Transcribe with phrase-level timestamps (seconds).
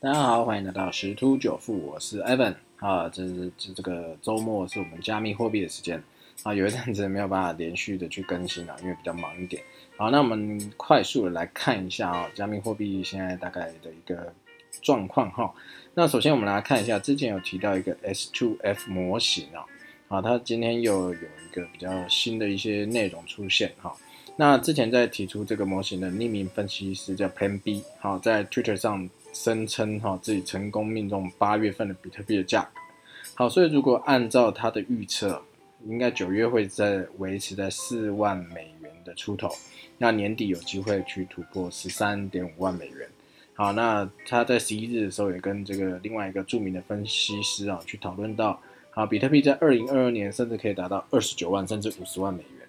[0.00, 6.00] 大家好，欢迎来到十突九富，我是 Evan 啊，这是这这个周末是我们加密货币的时间
[6.44, 9.60] 啊，有一阵子没有办法连续的去更新了，因为比较忙一点。
[9.96, 14.32] 好，那我们快速的来看一下啊，加密货币现在大概的一个
[14.82, 15.52] 状况哈。
[15.94, 19.66] 那首先我们来看一下，之前有提到一个 S2F 模型啊，
[20.06, 23.92] 啊，它今天又有一个比较新的一些内容出现哈。
[24.36, 29.10] 那之前在提出这个模型的匿名分析师叫 Plan B，好，在 Twitter 上。
[29.38, 32.80] 声称哈自己成功命中八月份的比特币的价格，
[33.36, 35.40] 好，所以如果按照他的预测，
[35.86, 39.48] 应该九月会在维持在四万美元的出头，
[39.96, 43.08] 那年底有机会去突破十三点五万美元。
[43.54, 52.68] 好，那他在十一日的时候也跟这个另外一个著名的分析师啊去讨论到，好，比特币在二零二二年甚至可以达到二十九万甚至五十万美元。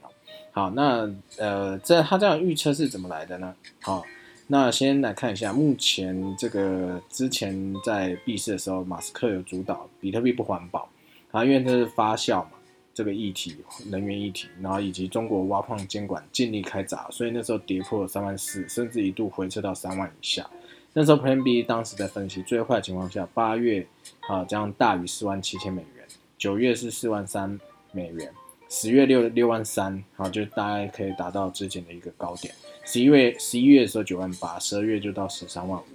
[0.52, 3.56] 好，那呃，这他这样预测是怎么来的呢？
[3.82, 4.06] 好。
[4.52, 10.90] 那先来看一下，目前这个之前在闭市的时候，马斯克有主导比特币不环保
[11.30, 12.54] 啊，因为这是发酵嘛，
[12.92, 13.56] 这个议题，
[13.92, 20.50] 能源议题，然后以及中国挖矿监管尽力开闸，所以那时候跌破三万四，甚至一度回撤到三万以下。
[20.94, 23.86] 那时候 Plan B 当时在分析最坏情况下，八月
[24.28, 26.04] 啊将大于四万七千美元，
[26.40, 27.60] 九月是四万三
[27.92, 28.34] 美元，
[28.70, 32.54] 十月六六万三，好，就大概可以达到之前的一个高点。
[32.86, 35.86] 十一月十一月的时候九万八，十二月就到十三万五。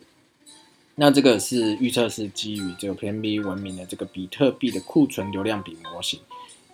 [0.96, 6.18] 那这个是预测是基于这个 PMB 文明的这个比特币的库存流量比模型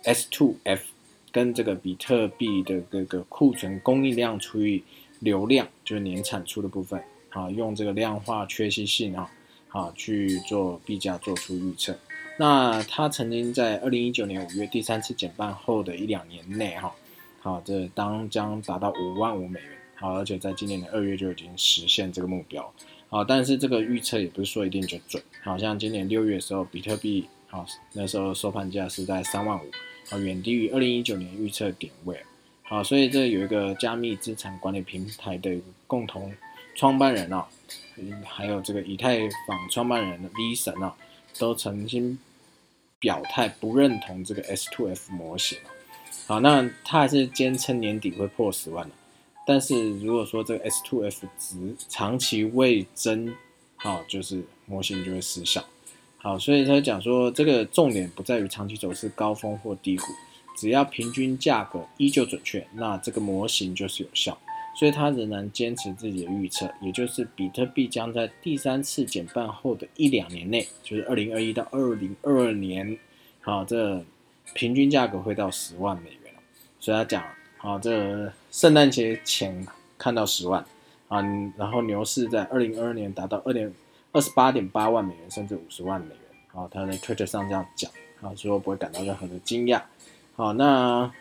[0.03, 0.79] S2F，
[1.31, 4.83] 跟这个比特币的这个库存供应量除以
[5.19, 9.31] 流量，就是年产出的部分，啊，用这个量化缺席性啊，
[9.69, 11.95] 啊去做币价做出预测。
[12.41, 16.91] 那他曾经在二零一九年五月第三次减半后的一两年内，哈，
[17.39, 19.69] 好，这当将达到五万五美元。
[19.93, 22.73] 好，而且在今年的二月就已经实现这个目标。
[23.09, 25.21] 好，但是这个预测也不是说一定就准。
[25.43, 29.69] 好像今年六月的时候，比特币好那时候收盘价是在三万五，
[30.09, 32.19] 好远低于二零一九年预测点位。
[32.63, 36.33] 好，所以这有一个加密资产管理平台的共同
[36.73, 37.47] 创办人啊，
[38.25, 40.95] 还有这个以太坊创办人 V 神啊，
[41.37, 42.17] 都曾经
[43.01, 45.57] 表态不认同这个 S two F 模型。
[46.27, 48.95] 好，那他还是坚称年底会破十万的。
[49.45, 53.35] 但是如果说这个 S two F 值长期未增，
[53.75, 55.61] 好，就是模型就会失效。
[56.17, 60.05] 好，所以他讲说，这个重点不在于长期走势高峰或低谷，
[60.55, 64.37] 只要平均价格依旧准确，那这个模型就是有效。
[64.75, 72.97] 所以他仍然坚持自己的预测，也就是比特币将在第三次减半后的一两年内，就是二零二一到二零二二年，
[73.41, 74.03] 好，这
[74.53, 76.33] 平均价格会到十万美元
[76.79, 77.23] 所以他讲。
[77.63, 80.65] 好，这圣诞节前看到十万
[81.09, 81.21] 啊，
[81.55, 83.71] 然后牛市在二零二二年达到二点
[84.11, 86.17] 二十八点八万美元，甚至五十万美元。
[86.47, 89.79] 好，他在 Twitter 上这样讲，啊，说不会感到任何的惊讶。
[90.35, 91.13] 好，那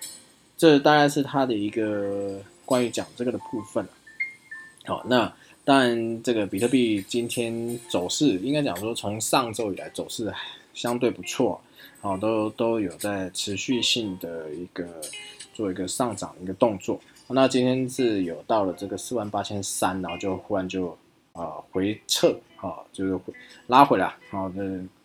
[0.57, 2.41] 这大概是他的一个
[2.71, 3.85] 关于讲这个的部分
[4.85, 10.33] 好，那当然这个比特币今天走势，应该讲说从上周以来走势
[10.73, 11.61] 相对不错，
[12.01, 14.87] 好，都都有在持续性的一个。
[15.53, 16.99] 做一个上涨的一个动作，
[17.29, 20.97] 那今天是有到了这个四万八千三，然后就忽然就
[21.35, 23.21] 啊回撤，啊就是
[23.67, 24.63] 拉回来，好，这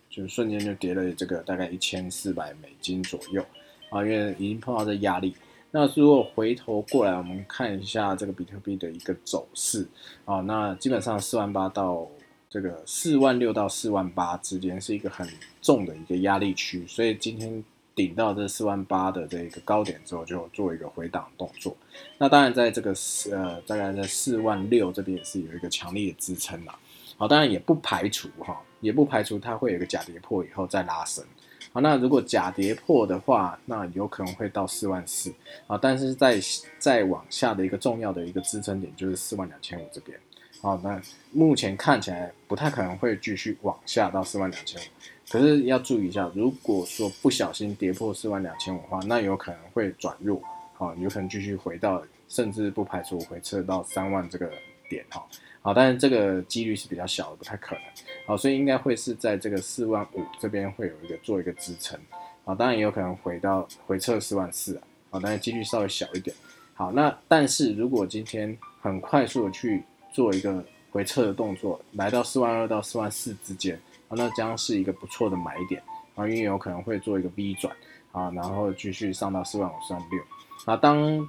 [0.09, 3.43] 就瞬间就跌了这个大概一千四百美金左右，
[3.89, 5.35] 啊，因为已经碰到这压力。
[5.75, 9.85] 那如果回头过来，我们看一下这个比特币的一个走势，
[10.23, 12.07] 啊，那基本上四万八到
[12.49, 15.27] 这个四万六到四万八之间是一个很
[15.61, 17.61] 重的一个压力区，所以今天。
[17.95, 21.73] 顶到这四万八的这个高点之后，就做一个回档动作。
[22.17, 26.77] 那当然，在这个四呃，大概在四万六这边也是有一个强力的支撑啦。
[27.15, 31.23] 好，当然也不排除哈，也不排除它会有一个假跌破以后再拉升。
[31.71, 35.33] 好，那如果假跌破的话，那有可能会到四万四
[35.67, 35.77] 啊。
[35.77, 36.39] 但是在
[36.79, 40.17] 再往下的一个重要的一个支撑点就是四万两千五这边。
[40.61, 40.99] 好，那
[41.31, 44.85] 目前看起来不太可能会继续往下到四万两千五。
[45.29, 50.41] 可是要注意一下，如果说不小心跌破四万两千五的话，那有可能会转弱，
[50.73, 54.49] 好，有可能继续回到，甚至不排除回撤到三万这个
[54.89, 55.25] 点，哈，
[55.65, 57.83] 好，但是这个几率是比较小的，不太可能，
[58.27, 61.99] 好，所以应该会是在这个四万五这边会有一个做一个支撑，
[62.43, 66.35] 好，当然也有可能回到回撤四万四啊，好，但是几率稍微小一点，
[66.75, 73.75] 好，那但是如果今天很快速的去做一个回撤的动作，来到四万二到四万四之间。
[74.07, 75.81] 啊，那将是一个不错的买点
[76.13, 77.75] 啊，因为有可能会做一个 V 转
[78.11, 80.21] 啊，然后继续上到四万五、四万六。
[80.65, 81.27] 啊，当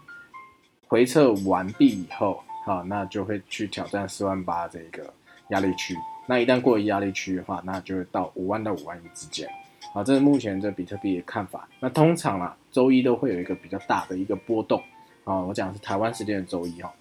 [0.86, 5.08] 回撤完毕以后，好，那就会去挑战四万八这个
[5.50, 5.94] 压力区。
[6.26, 9.48] 那一旦过压力区的话，那就会到五万到五万一之间。
[9.94, 11.68] 好，这是目前这比特币的看法。
[11.78, 14.82] 那通常啊，周一都会有一个比较大的一个波动。
[15.22, 16.92] 啊，我讲的是台湾时间的周一哈。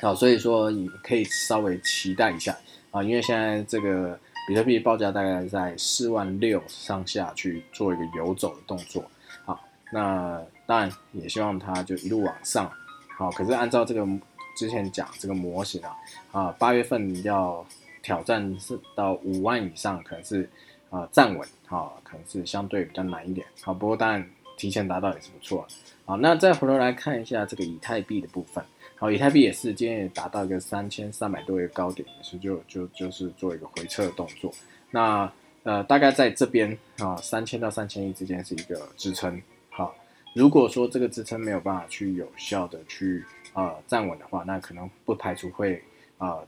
[0.00, 2.52] 好，所以说你可以稍微期待一下
[2.90, 4.18] 啊，因为现在这个
[4.48, 9.04] 比特币报价大概在四万六上下去做一个游走的动作。
[9.44, 9.62] 好，
[9.92, 12.68] 那当然也希望它就一路往上。
[13.16, 14.04] 好，可是按照这个
[14.54, 15.96] 之前讲这个模型啊，
[16.32, 17.64] 啊，八月份要
[18.02, 20.48] 挑战是到五万以上，可能是
[20.90, 23.46] 啊站稳，啊，可能是相对比较难一点。
[23.60, 25.66] 好，不过当然提前达到也是不错。
[26.04, 28.64] 好，那再回头来看一下这个以太币的部分。
[28.96, 34.52] 好，以太币也是今天也达到一个三千三百多一个高点，也是就就就是做一个回撤的动作。
[34.90, 35.32] 那
[35.64, 39.40] 呃，大概在这边啊，三千到三千亿之间是一个支撑。
[39.70, 39.94] 好，
[40.34, 45.82] 如果说这个支撑没有办法去有效的去呃站稳的话，那可能不排除会
[46.18, 46.38] 啊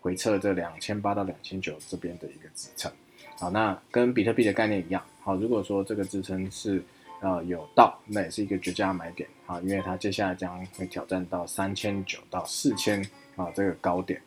[0.00, 2.90] 回撤这两千八到两千九这边的一个支撑。
[3.38, 5.02] 好，那跟比特币的概念一样。
[5.20, 6.82] 好，如果说这个支撑是
[7.20, 13.02] 呃，有到，那也是一个绝佳买点啊，因为它接下来将会挑战到三千九到四千
[13.34, 14.20] 啊这个高点，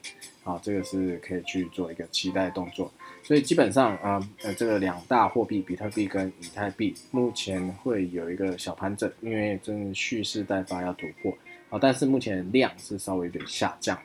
[0.43, 2.91] 啊，这个是可以去做一个期待动作。
[3.21, 11.37] 所以基本上啊，呃，这个两大货币比特币跟以太币目前会有一个小盘整，因为正蓄势待发要突破
[11.69, 13.97] 啊，但是目前量是稍微有点下降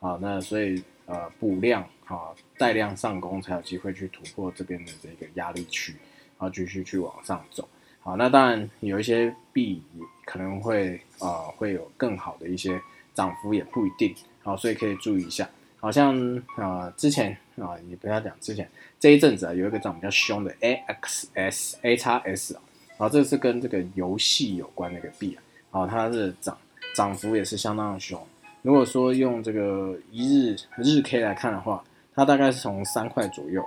[0.00, 5.92] 啊，那所以呃补量啊带量上攻才有机会去突破这边的这个压力区，
[6.38, 7.68] 然后继续去往上走。
[8.00, 9.82] 好，那当然有一些币
[10.24, 12.80] 可能会啊会有更好的一些
[13.14, 14.14] 涨幅，也不一定。
[14.42, 15.48] 好，所以可以注意一下。
[15.78, 16.16] 好像
[16.56, 22.62] 啊之前啊也不要讲之前这一阵子啊有一个涨比较凶的 A X S A 叉 S 啊，
[22.98, 25.36] 啊这是跟这个游戏有关的一个币
[25.70, 26.56] 啊，啊它是涨
[26.96, 28.18] 涨幅也是相当的凶。
[28.62, 31.84] 如果说用这个一日日 K 来看的话，
[32.14, 33.62] 它大概是从三块左右，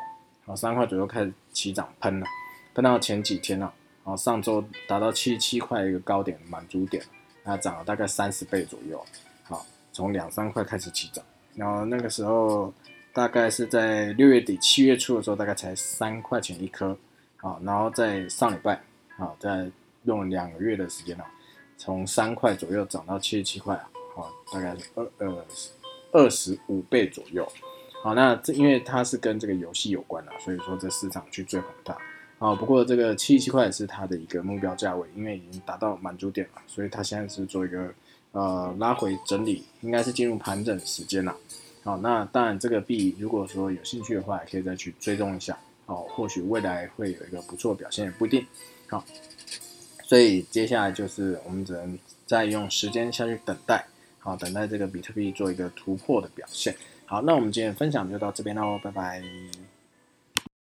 [0.48, 2.26] 啊三块左右开始起涨喷了，
[2.74, 3.72] 喷到前几天了。
[4.04, 7.04] 啊上周达到七七块一个高点满足点，
[7.44, 9.00] 它涨了大概三十倍左右，
[9.44, 11.24] 好，从两三块开始起涨，
[11.54, 12.74] 然后那个时候
[13.14, 16.98] 大概是在六月底七月初的时候，大概才三块钱一颗，
[17.38, 18.82] 好，然后在上礼拜，
[19.16, 19.70] 好，在
[20.06, 21.26] 用了两个月的时间啊，
[21.80, 25.46] 从三块左右涨到七十七块啊，好，大概是二呃
[26.12, 27.50] 二十五倍左右，
[28.04, 31.98] 好，那这因为它是跟这个游戏有关的，所以说这市场去追捧它。
[32.38, 37.94] 啊，不过这个七十七块是它的一个目标价位，因为已经达到满足点了，所以它现在是做一个
[38.32, 41.36] 呃拉回整理，应该是进入盘整时间了。
[41.84, 48.46] 好，那当然这个币如果说有兴趣的话，也可以再去追踪一下，好，或许未来会有一个不错表现，也不一定。
[48.88, 49.04] 好，
[50.10, 53.86] 所以接下来就是我们只能再用时间下去等待，
[54.18, 56.76] 好，等待这个比特币做一个突破的表现。
[57.06, 59.22] 好，那我们今天分享就到这边喽，拜拜。